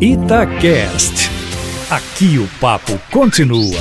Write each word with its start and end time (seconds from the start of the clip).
Itacast. 0.00 1.28
Aqui 1.90 2.38
o 2.38 2.46
papo 2.60 2.92
continua. 3.12 3.80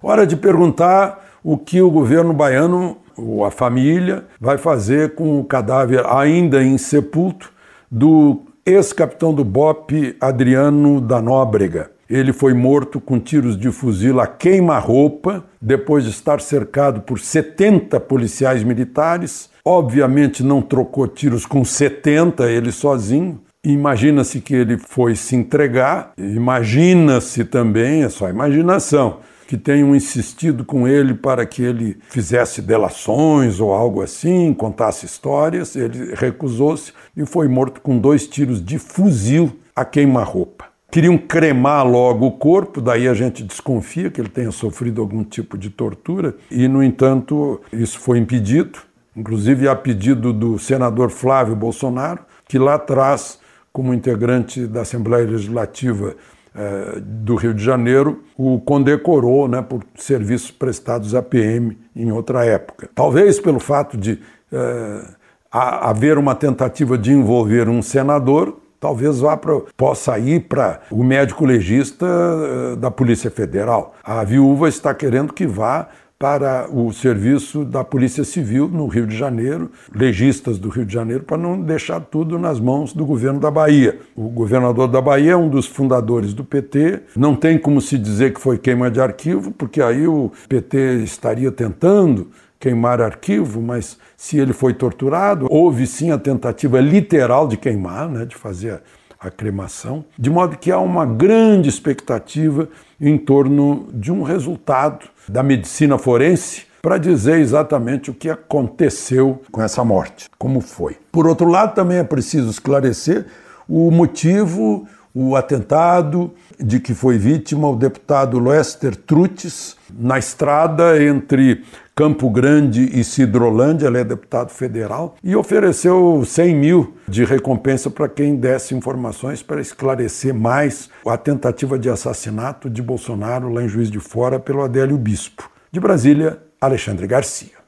Hora 0.00 0.24
de 0.24 0.36
perguntar 0.36 1.40
o 1.42 1.58
que 1.58 1.82
o 1.82 1.90
governo 1.90 2.32
baiano, 2.32 2.98
ou 3.16 3.44
a 3.44 3.50
família, 3.50 4.24
vai 4.40 4.56
fazer 4.56 5.16
com 5.16 5.40
o 5.40 5.44
cadáver 5.44 6.06
ainda 6.06 6.62
insepulto 6.62 7.52
do 7.90 8.42
ex-capitão 8.64 9.34
do 9.34 9.44
BOP 9.44 10.16
Adriano 10.20 11.00
da 11.00 11.20
Nóbrega. 11.20 11.90
Ele 12.10 12.32
foi 12.32 12.52
morto 12.52 13.00
com 13.00 13.20
tiros 13.20 13.56
de 13.56 13.70
fuzil 13.70 14.20
a 14.20 14.26
queima-roupa, 14.26 15.44
depois 15.62 16.04
de 16.04 16.10
estar 16.10 16.40
cercado 16.40 17.00
por 17.02 17.20
70 17.20 18.00
policiais 18.00 18.64
militares 18.64 19.48
Obviamente 19.64 20.42
não 20.42 20.62
trocou 20.62 21.06
tiros 21.06 21.44
com 21.44 21.64
70 21.64 22.50
ele 22.50 22.72
sozinho. 22.72 23.40
Imagina-se 23.62 24.40
que 24.40 24.54
ele 24.54 24.78
foi 24.78 25.14
se 25.14 25.36
entregar, 25.36 26.12
imagina-se 26.16 27.44
também, 27.44 28.04
é 28.04 28.08
só 28.08 28.30
imaginação, 28.30 29.18
que 29.46 29.58
tenham 29.58 29.94
insistido 29.94 30.64
com 30.64 30.88
ele 30.88 31.12
para 31.12 31.44
que 31.44 31.62
ele 31.62 31.98
fizesse 32.08 32.62
delações 32.62 33.60
ou 33.60 33.74
algo 33.74 34.00
assim, 34.00 34.54
contasse 34.54 35.04
histórias. 35.04 35.76
Ele 35.76 36.14
recusou-se 36.14 36.92
e 37.14 37.26
foi 37.26 37.48
morto 37.48 37.82
com 37.82 37.98
dois 37.98 38.26
tiros 38.26 38.64
de 38.64 38.78
fuzil 38.78 39.52
a 39.76 39.84
queima-roupa. 39.84 40.69
Queriam 40.90 41.16
cremar 41.16 41.86
logo 41.86 42.26
o 42.26 42.32
corpo, 42.32 42.80
daí 42.80 43.06
a 43.06 43.14
gente 43.14 43.42
desconfia 43.42 44.10
que 44.10 44.20
ele 44.20 44.28
tenha 44.28 44.50
sofrido 44.50 45.00
algum 45.00 45.22
tipo 45.22 45.56
de 45.56 45.70
tortura, 45.70 46.34
e, 46.50 46.66
no 46.66 46.82
entanto, 46.82 47.60
isso 47.72 47.98
foi 48.00 48.18
impedido 48.18 48.90
inclusive 49.16 49.68
a 49.68 49.74
pedido 49.74 50.32
do 50.32 50.58
senador 50.58 51.10
Flávio 51.10 51.56
Bolsonaro, 51.56 52.20
que 52.46 52.58
lá 52.58 52.74
atrás, 52.74 53.38
como 53.72 53.94
integrante 53.94 54.66
da 54.66 54.82
Assembleia 54.82 55.26
Legislativa 55.26 56.14
eh, 56.54 57.00
do 57.00 57.36
Rio 57.36 57.54
de 57.54 57.62
Janeiro, 57.62 58.22
o 58.36 58.60
condecorou 58.60 59.48
né, 59.48 59.62
por 59.62 59.84
serviços 59.94 60.50
prestados 60.50 61.14
à 61.14 61.22
PM 61.22 61.76
em 61.94 62.10
outra 62.10 62.44
época. 62.44 62.88
Talvez 62.94 63.38
pelo 63.38 63.60
fato 63.60 63.96
de 63.96 64.18
eh, 64.52 65.04
haver 65.50 66.18
uma 66.18 66.34
tentativa 66.34 66.96
de 66.96 67.12
envolver 67.12 67.68
um 67.68 67.82
senador, 67.82 68.59
talvez 68.80 69.20
vá 69.20 69.36
pra, 69.36 69.60
possa 69.76 70.18
ir 70.18 70.40
para 70.48 70.80
o 70.90 71.04
médico 71.04 71.44
legista 71.44 72.06
eh, 72.06 72.76
da 72.76 72.90
Polícia 72.90 73.30
Federal. 73.30 73.94
A 74.02 74.24
viúva 74.24 74.68
está 74.68 74.94
querendo 74.94 75.32
que 75.32 75.46
vá 75.46 75.88
para 76.20 76.68
o 76.70 76.92
serviço 76.92 77.64
da 77.64 77.82
Polícia 77.82 78.24
Civil 78.24 78.68
no 78.68 78.86
Rio 78.86 79.06
de 79.06 79.16
Janeiro, 79.16 79.70
legistas 79.90 80.58
do 80.58 80.68
Rio 80.68 80.84
de 80.84 80.92
Janeiro, 80.92 81.24
para 81.24 81.38
não 81.38 81.58
deixar 81.58 81.98
tudo 81.98 82.38
nas 82.38 82.60
mãos 82.60 82.92
do 82.92 83.06
governo 83.06 83.40
da 83.40 83.50
Bahia. 83.50 83.98
O 84.14 84.28
governador 84.28 84.86
da 84.86 85.00
Bahia 85.00 85.32
é 85.32 85.36
um 85.36 85.48
dos 85.48 85.66
fundadores 85.66 86.34
do 86.34 86.44
PT, 86.44 87.00
não 87.16 87.34
tem 87.34 87.56
como 87.56 87.80
se 87.80 87.96
dizer 87.96 88.34
que 88.34 88.40
foi 88.40 88.58
queima 88.58 88.90
de 88.90 89.00
arquivo, 89.00 89.50
porque 89.52 89.80
aí 89.80 90.06
o 90.06 90.30
PT 90.46 90.96
estaria 91.04 91.50
tentando 91.50 92.28
queimar 92.60 93.00
arquivo, 93.00 93.62
mas 93.62 93.98
se 94.16 94.38
ele 94.38 94.52
foi 94.52 94.74
torturado, 94.74 95.46
houve 95.50 95.86
sim 95.86 96.10
a 96.10 96.18
tentativa 96.18 96.78
literal 96.78 97.48
de 97.48 97.56
queimar, 97.56 98.06
né, 98.08 98.26
de 98.26 98.36
fazer 98.36 98.82
a 99.18 99.30
cremação, 99.30 100.04
de 100.18 100.30
modo 100.30 100.56
que 100.56 100.70
há 100.70 100.78
uma 100.78 101.04
grande 101.04 101.68
expectativa 101.68 102.68
em 103.00 103.18
torno 103.18 103.88
de 103.92 104.12
um 104.12 104.22
resultado 104.22 105.06
da 105.26 105.42
medicina 105.42 105.98
forense 105.98 106.66
para 106.82 106.96
dizer 106.96 107.40
exatamente 107.40 108.10
o 108.10 108.14
que 108.14 108.30
aconteceu 108.30 109.42
com 109.50 109.62
essa 109.62 109.84
morte, 109.84 110.28
como 110.38 110.60
foi. 110.60 110.96
Por 111.12 111.26
outro 111.26 111.48
lado, 111.48 111.74
também 111.74 111.98
é 111.98 112.04
preciso 112.04 112.48
esclarecer 112.48 113.26
o 113.68 113.90
motivo, 113.90 114.86
o 115.14 115.36
atentado 115.36 116.32
de 116.58 116.80
que 116.80 116.94
foi 116.94 117.18
vítima 117.18 117.68
o 117.68 117.76
deputado 117.76 118.38
Lester 118.38 118.96
Trutes 118.96 119.76
na 119.90 120.18
estrada 120.18 121.02
entre 121.02 121.64
Campo 122.00 122.30
Grande 122.30 122.98
e 122.98 123.04
Cidrolândia, 123.04 123.86
ele 123.86 123.98
é 123.98 124.04
deputado 124.04 124.48
federal, 124.48 125.16
e 125.22 125.36
ofereceu 125.36 126.24
100 126.24 126.56
mil 126.56 126.94
de 127.06 127.26
recompensa 127.26 127.90
para 127.90 128.08
quem 128.08 128.36
desse 128.36 128.74
informações 128.74 129.42
para 129.42 129.60
esclarecer 129.60 130.32
mais 130.32 130.88
a 131.06 131.18
tentativa 131.18 131.78
de 131.78 131.90
assassinato 131.90 132.70
de 132.70 132.80
Bolsonaro 132.80 133.52
lá 133.52 133.62
em 133.62 133.68
Juiz 133.68 133.90
de 133.90 134.00
Fora 134.00 134.40
pelo 134.40 134.62
Adélio 134.62 134.96
Bispo. 134.96 135.50
De 135.70 135.78
Brasília, 135.78 136.38
Alexandre 136.58 137.06
Garcia. 137.06 137.59